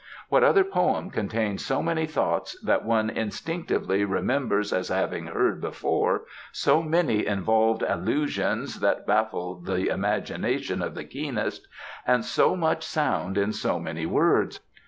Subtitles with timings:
[0.29, 6.23] What other poem contains so many thoughts that one instinctively remembers as having heard before,
[6.51, 11.67] so many involved allusions that baffle the imagination of the keenest,
[12.07, 14.61] and so much sound in so many words?